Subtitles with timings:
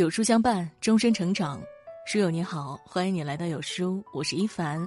[0.00, 1.60] 有书相伴，终身成长。
[2.06, 4.80] 书友你好，欢迎你来到有书，我是一凡。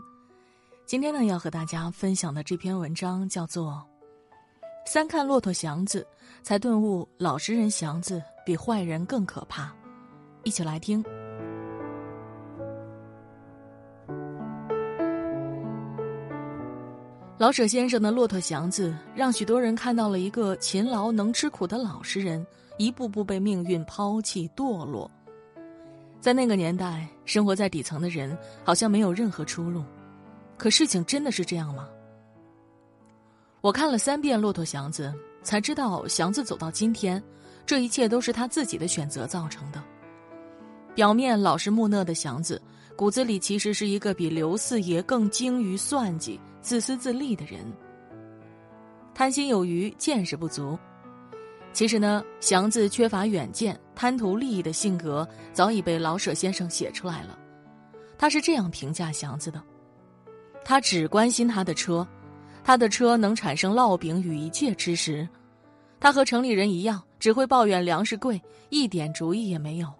[0.88, 3.74] 今天呢，要和大家分享的这篇文章叫做
[4.92, 6.04] 《三看骆驼祥子，
[6.42, 9.66] 才顿悟老实人祥子比坏人更可怕》，
[10.42, 11.06] 一起来听。
[17.44, 22.48] 老舍先生的《骆驼祥子》让许多人看到了一个勤劳能吃苦的老实人。
[22.78, 25.12] 一步步被命运抛弃堕落，
[26.22, 29.84] 在那个年代，生活在底层的人好像没有任何出路。
[30.58, 31.86] 可事情真的是这样吗？
[33.60, 35.14] 我看了三遍《骆驼祥子》，
[35.46, 37.22] 才知道祥子走到今天，
[37.66, 39.84] 这一切都是他自己的选择造成的。
[40.96, 42.62] 表面老实木讷的祥子，
[42.96, 47.62] 骨子里其实是一个比刘四爷更精于算计、自私自利的人，
[49.14, 50.80] 贪心有余，见识不足。
[51.74, 57.38] 其实呢，祥子缺乏远见、贪图利益的性格早已被老舍先生写出来了。
[58.18, 59.62] 他是这样评价祥子的：
[60.64, 62.08] 他只关心他的车，
[62.64, 65.28] 他的车能产生烙饼与一切吃食。
[66.00, 69.94] 他和城里人一样，只会抱怨粮食贵，一点主意也没有。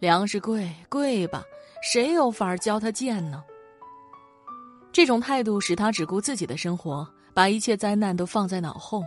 [0.00, 1.42] 粮食贵贵吧，
[1.82, 3.42] 谁有法教他贱呢？
[4.92, 9.02] 这种态度使他只顾自己的生活，把一切灾难都放在脑后。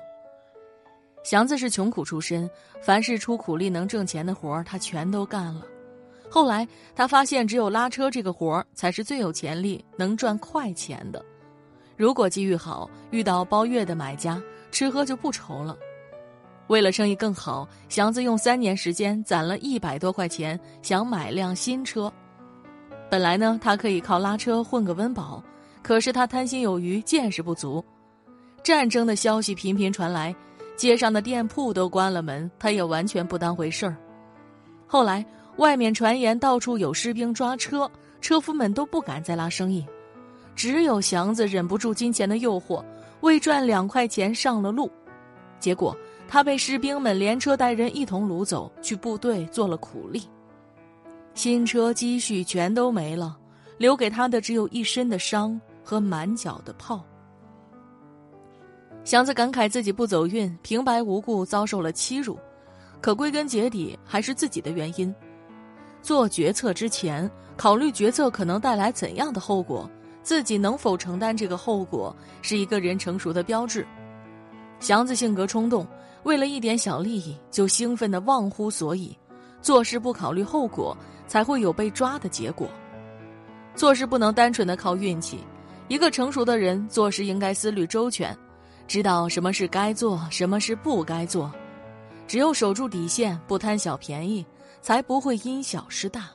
[1.24, 2.50] 祥子是穷苦出身，
[2.82, 5.62] 凡是出苦力能挣钱的活儿，他全都干了。
[6.30, 11.24] 后来他发现，只有拉车这个活儿才是最有潜力、能赚快钱的。
[11.96, 15.78] 如果机遇好，遇到包月的买家，吃喝就不愁了。
[16.68, 22.12] 为了生意更好，祥子用三年时间攒了一百多块钱，想买辆新车。
[23.10, 25.44] 本来呢，他可以靠拉车混个温饱，
[25.86, 27.86] 可是他贪心有余，见识不足。
[28.64, 30.36] 战争的消息频频传来。
[30.76, 33.96] 街上的店铺都关了门，他也完全不当回事儿。
[34.88, 35.24] 后来
[35.58, 39.86] 外面传言到处有士兵抓车，车夫们都不敢再拉生意，
[40.56, 42.84] 只有祥子忍不住金钱的诱惑，
[43.22, 44.92] 为赚两块钱上了路。
[45.60, 45.96] 结果
[46.28, 50.24] 他被士兵们连车带人一同掳走，去部队做了苦力。
[51.36, 53.38] 新车积蓄全都没了，
[53.78, 57.06] 留给他的只有一身的伤和满脚的泡。
[59.04, 62.40] 祥子感慨自己不走运，平白无故遭受了欺辱，
[63.00, 65.14] 可归根结底还是自己的原因。
[66.02, 69.88] 做决策之前，考虑决策可能带来怎样的后果，
[70.24, 73.86] 自己能否承担这个后果，是一个人成熟的标志。
[74.80, 75.88] 祥子性格冲动，
[76.24, 79.16] 为了一点小利益就兴奋的忘乎所以，
[79.62, 80.98] 做事不考虑后果，
[81.28, 82.68] 才会有被抓的结果。
[83.76, 85.40] 做事不能单纯的靠运气，
[85.88, 88.36] 一个成熟的人做事应该思虑周全。
[88.88, 91.52] 知道什么是该做，什么是不该做，
[92.28, 94.46] 只有守住底线，不贪小便宜，
[94.82, 96.30] 才不会因小失大。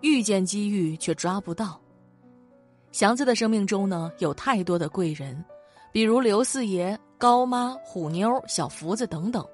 [0.00, 1.80] 遇见机遇却抓不到。
[2.90, 5.44] 祥子的生命中呢，有太多的贵人，
[5.92, 9.46] 比如刘四爷、高妈、虎妞、小福子等等。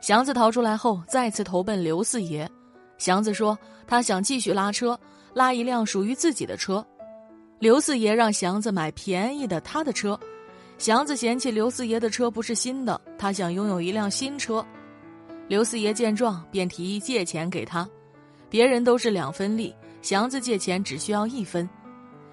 [0.00, 2.50] 祥子逃出来后，再次投奔刘四爷。
[2.98, 3.56] 祥子说，
[3.86, 4.98] 他想继续拉车，
[5.34, 6.84] 拉一辆属于自己的车。
[7.60, 10.18] 刘四爷让祥子买便宜的他的车，
[10.78, 14.64] 祥子嫌弃刘四爷的车不是新的，他想拥有一辆新车。
[15.46, 17.86] 刘四爷见状便提议借钱给他，
[18.48, 21.68] 别人都是两分利，祥子借钱只需要一分。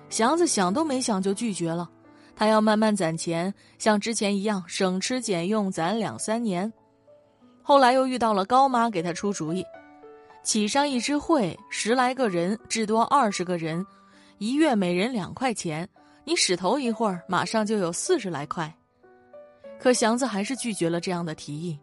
[0.09, 1.89] 祥子想都没想就拒绝了，
[2.33, 6.71] 他要慢慢攒钱，像之前一样省吃俭用攒两三年。
[7.61, 9.61] 后来又遇到了高妈给他出主意，
[10.41, 13.85] 起上一支会，十来个人，至多二十个人。
[14.39, 15.87] 一月每人两块钱，
[16.23, 18.71] 你使头一会儿，马上就有四十来块。
[19.79, 21.77] 可祥子还是拒绝了这样的提议。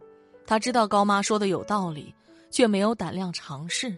[0.47, 2.13] 他知道高妈说的有道理，
[2.49, 3.97] 却没有胆量尝试。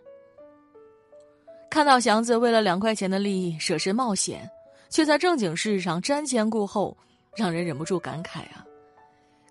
[1.69, 4.49] 看到祥子为了两块钱的利益舍身冒险，
[4.89, 6.97] 却在正经事上瞻前顾后，
[7.35, 8.65] 让人忍不住感慨啊！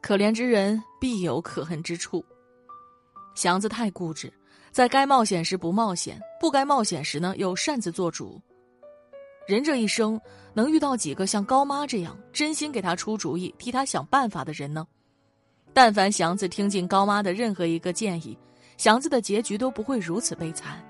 [0.01, 2.25] 可怜之人必有可恨之处。
[3.37, 4.33] 祥子太固执，
[4.73, 8.41] 在该冒险时不冒险，不该冒险时呢又擅自做主。
[9.47, 10.21] 人这一生
[10.55, 14.85] 能遇到几个像高妈这样真心给他出主意、替他想办法的人呢？
[15.73, 18.37] 但凡祥子听进高妈的任何一个建议，
[18.77, 20.83] 祥子的结局都不会如此悲惨。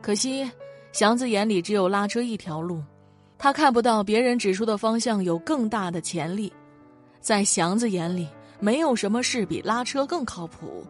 [0.00, 0.50] 可惜，
[0.90, 2.82] 祥子眼里只有拉车一条路，
[3.38, 6.52] 他看不到别人指出的方向有更大的潜力。
[7.20, 8.26] 在祥子眼里，
[8.58, 10.84] 没有什么事比拉车更靠谱。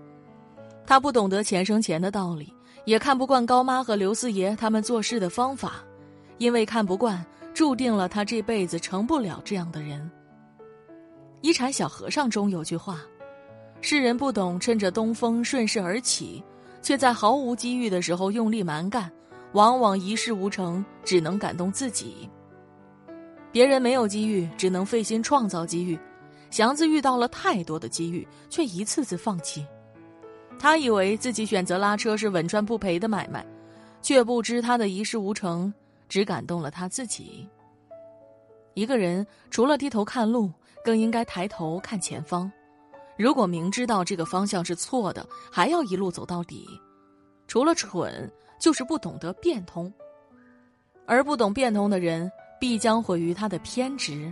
[0.86, 2.50] 他不懂得钱生钱的道理，
[2.86, 5.84] 也看不惯高妈和刘四爷他们做事的方法。
[6.42, 7.24] 因为看不惯，
[7.54, 10.10] 注定了他这辈子成不了这样的人。
[11.40, 13.00] 《一禅小和尚》中有句话
[13.80, 16.42] ：“世人不懂趁着东风顺势而起，
[16.82, 19.08] 却在毫无机遇的时候用力蛮干，
[19.52, 22.28] 往往一事无成，只能感动自己。
[23.52, 25.96] 别人没有机遇，只能费心创造机遇。
[26.50, 29.64] 祥子遇到了太多的机遇，却一次次放弃。
[30.58, 33.46] 他以为自己选择拉车是稳赚不赔的买卖，
[34.02, 35.72] 却不知他的一事无成，
[36.12, 37.48] 只感动了他自己。
[38.74, 40.52] 一个人除了低头看路，
[40.84, 42.52] 更应该抬头看前方。
[43.16, 46.68] 如果明知道这个方向是错的，还要一路走到底，
[47.48, 49.90] 除了蠢，就是不懂得变通。
[51.06, 52.30] 而不懂变通的人，
[52.60, 54.30] 必将毁于他的偏执。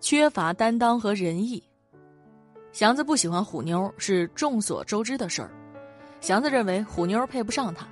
[0.00, 1.62] 缺乏担当和仁义。
[2.72, 5.50] 祥子不喜欢虎妞是众所周知的事儿。
[6.22, 7.86] 祥子认为虎妞配不上他，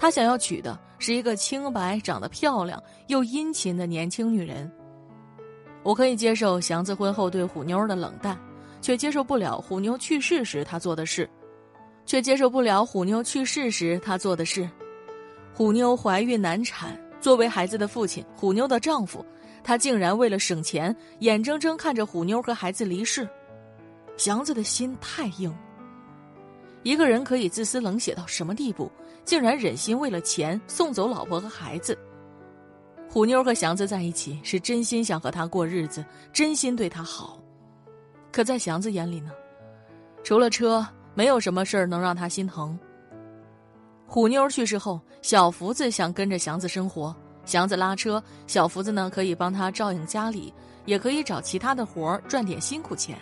[0.00, 4.70] 他想要娶的是一个清白、长得漂亮又殷勤的年轻女人。
[5.82, 8.38] 我可以接受祥子婚后对虎妞的冷淡，
[8.80, 11.28] 却接受不了虎妞去世时他做的事，
[12.06, 14.66] 却接受不了虎妞去世时他做的事。
[15.52, 19.22] 虎妞怀孕难产，作为孩子的父亲，虎妞的丈夫，
[19.62, 23.28] 他竟然为了省钱，眼睁睁看着虎妞和孩子离世。
[24.16, 25.54] 祥子的心太硬。
[26.82, 28.90] 一个人可以自私冷血到什么地步，
[29.24, 31.96] 竟然忍心为了钱送走老婆和孩子？
[33.08, 37.38] 虎妞和祥子在一起是真心想和他过日子，真心对他好。
[38.32, 39.32] 可在祥子眼里呢，
[40.22, 42.78] 除了车，没有什么事儿能让他心疼。
[44.06, 50.54] 虎妞去世后，小福子想跟着祥子生活，祥子拉车，小福子呢可以帮他照应家里，
[50.86, 53.18] 也可以找其他的活儿赚点辛苦钱。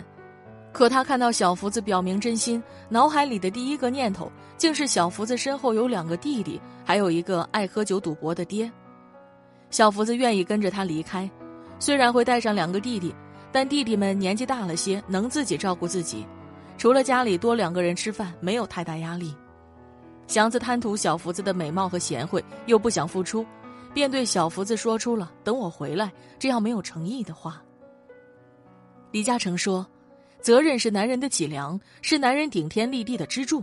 [0.73, 8.71] 可他看到小福子表明真心，脑海里的第一个念头竟是小福子身后有两个弟弟，还有一个爱喝酒赌博的爹。
[9.71, 11.29] 小福子愿意跟着他离开，
[11.79, 13.15] 虽然会带上两个弟弟，
[13.51, 16.25] 但弟弟们年纪大了些，能自己照顾自己，
[16.77, 19.35] 除了家里多两个人吃饭，没有太大压力。
[20.27, 23.45] 祥子贪图小福子的美貌和贤惠，又不想付出，
[23.95, 27.63] 便对小福子说出了“等我回来”这样没有诚意的话。
[29.11, 29.85] 李嘉诚说。
[30.41, 33.63] 责任是男人的脊梁，是男人顶天立地的支柱。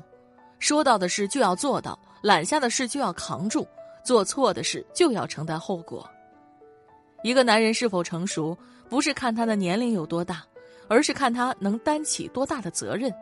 [0.59, 3.67] 说到的事就要做到，揽下的事就要扛住，
[4.03, 6.09] 做错的事就要承担后果。
[7.23, 8.57] 一个男人是否成熟，
[8.89, 10.43] 不是看他的年龄有多大，
[10.87, 13.13] 而是看他能担起多大的责任。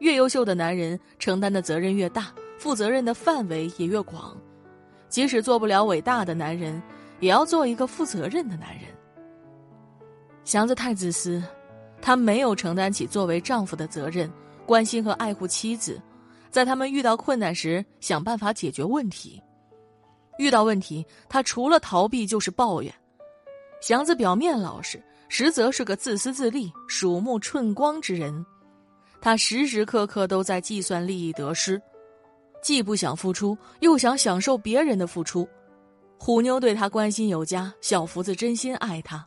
[0.00, 4.36] 越优秀的男人，承担的责任越大，负责任的范围也越广。
[5.08, 6.82] 即使做不了伟大的男人，
[7.20, 8.84] 也要做一个负责任的男人。
[10.44, 11.42] 祥子太自私。
[12.02, 14.30] 他没有承担起作为丈夫的责任，
[14.66, 16.00] 关心和爱护妻子，
[16.50, 19.40] 在他们遇到困难时想办法解决问题。
[20.38, 22.92] 遇到问题，他除了逃避就是抱怨。
[23.80, 28.44] 祥子表面老实，实则是个自私自利、鼠目寸光之人。
[29.20, 31.80] 他时时刻刻都在计算利益得失，
[32.62, 35.46] 既不想付出，又想享受别人的付出。
[36.18, 39.26] 虎妞对他关心有加，小福子真心爱他。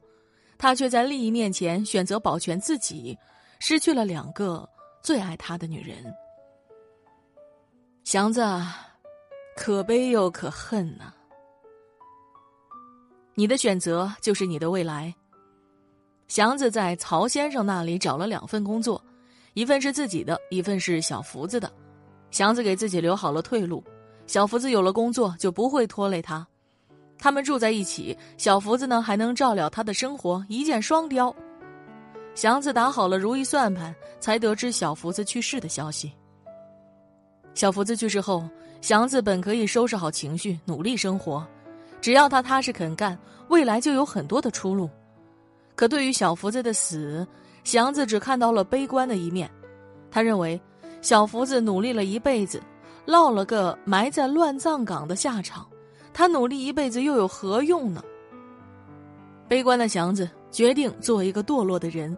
[0.64, 3.20] 他却在利益面前选择保全自己，
[3.60, 4.66] 失去了两个
[5.02, 5.98] 最爱他的女人。
[8.06, 8.42] 祥子，
[9.58, 11.14] 可悲又可恨呐！
[13.34, 15.14] 你的选择就是你的未来。
[16.30, 19.04] 祥子在曹先生那里找了两份工作，
[19.56, 21.70] 一份是自己的，一份是小福子的。
[22.32, 23.84] 祥子给自己留好了退路，
[24.28, 26.48] 小福子有了工作就不会拖累他。
[27.24, 31.34] 他们住在一起，小福子呢还能照料他的生活，一箭双雕。
[32.36, 36.12] 祥子打好了如意算盘，才得知小福子去世的消息。
[37.54, 38.44] 小福子去世后，
[38.82, 41.48] 祥子本可以收拾好情绪，努力生活，
[42.02, 44.90] 只要他踏实肯干，未来就有很多的出路。
[45.76, 47.26] 可对于小福子的死，
[47.64, 49.50] 祥子只看到了悲观的一面。
[50.12, 50.60] 他认为，
[51.02, 52.62] 小福子努力了一辈子，
[53.06, 55.66] 落了个埋在乱葬岗的下场。
[56.14, 58.04] 他努力一辈子又有何用呢？
[59.48, 62.16] 悲观的祥子决定做一个堕落的人，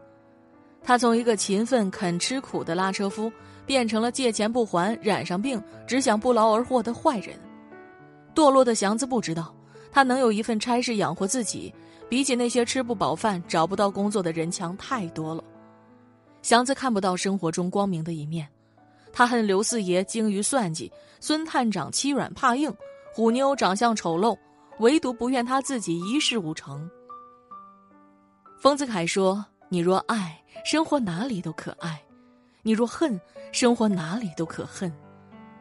[0.84, 3.32] 他从一个勤奋肯吃苦的拉车夫，
[3.66, 7.40] 变成了借钱不还、染上病只想不劳而获的坏人。
[8.36, 9.56] 堕落的祥子不知道，
[9.92, 11.74] 他能有一份差事养活自己，
[12.10, 15.44] 比起那些吃不饱饭、找不到工作的人强太多了。
[16.42, 18.48] 祥子看不到生活中光明的一面，
[19.12, 22.72] 他恨刘四爷精于算计，孙探长欺软怕硬。
[23.16, 24.38] 虎妞长相丑陋，
[24.80, 26.92] 唯独不愿他自己一事无成。
[28.60, 31.92] 丰子恺说：“你若爱，生活哪里都可爱；
[32.62, 33.18] 你若恨，
[33.54, 34.92] 生活哪里都可恨；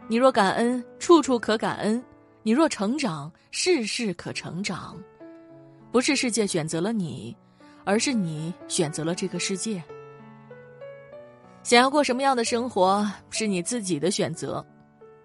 [0.08, 2.02] 你若感恩，处处可感恩；
[2.42, 5.00] 你若成长，事事可成长。
[5.92, 7.36] 不是世界选择了你，
[7.84, 9.80] 而是你选择了这个世界。”
[11.62, 14.66] 想要过什么样的生活是你自己的选择，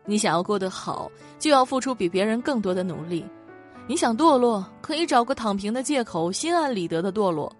[0.09, 3.23] 你想要过得好，就要付出比别人更多的努力。
[3.85, 7.55] 你想堕落，可以找个躺平的借口，心安理得的堕落。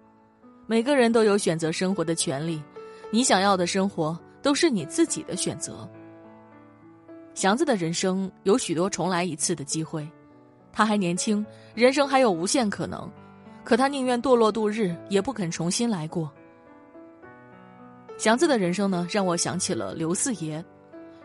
[0.66, 2.60] 每个人都有选择生活的权利，
[3.12, 5.88] 你想要的生活都是你自己的选择。
[7.34, 10.04] 祥子的人生有许多重来一次的机会，
[10.72, 13.08] 他还年轻，人生还有无限可能，
[13.62, 16.28] 可他宁愿堕落度日，也不肯重新来过。
[18.18, 20.64] 祥子的人生呢，让我想起了刘四爷。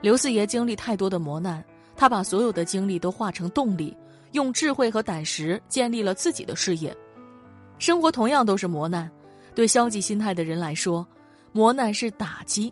[0.02, 1.64] 刘四爷经历太多的磨难，
[1.96, 3.96] 他把所有的经历都化成动力，
[4.34, 6.96] 用智慧和胆识建立了自己的事业。
[7.80, 9.10] 生活同样都是磨难，
[9.54, 11.06] 对消极心态的人来说，
[11.52, 12.72] 磨难是打击；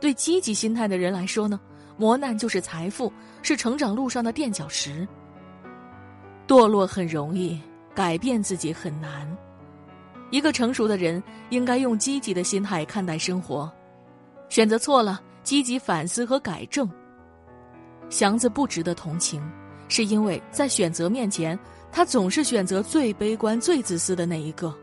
[0.00, 1.60] 对积极心态的人来说呢，
[1.96, 5.06] 磨难就是财富，是成长路上的垫脚石。
[6.46, 7.58] 堕落很容易，
[7.94, 9.26] 改变自己很难。
[10.30, 13.70] 一个成熟的人应该用积极的心态看待生活，
[14.48, 16.90] 选择错了，积极反思和改正。
[18.10, 19.40] 祥子不值得同情，
[19.88, 21.56] 是因为在选择面前，
[21.92, 24.74] 他总是选择最悲观、最自私的那一个。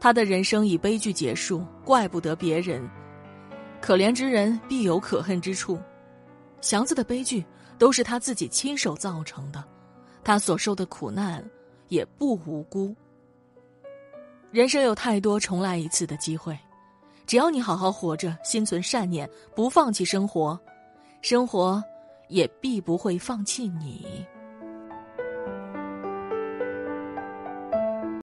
[0.00, 2.82] 他的人生以悲剧结束，怪不得别人。
[3.80, 5.78] 可怜之人必有可恨之处，
[6.60, 7.44] 祥子的悲剧
[7.78, 9.62] 都是他自己亲手造成的，
[10.24, 11.44] 他所受的苦难
[11.88, 12.94] 也不无辜。
[14.50, 16.58] 人生有太多重来一次的机会，
[17.26, 20.58] 只要你好好活着，心存善念，不放弃生活，
[21.22, 21.82] 生活
[22.28, 24.26] 也必不会放弃你。